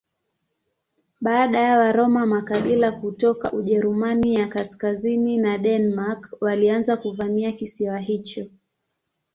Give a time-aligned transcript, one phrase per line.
[1.21, 8.45] Baada ya Waroma makabila kutoka Ujerumani ya kaskazini na Denmark walianza kuvamia kisiwa hicho.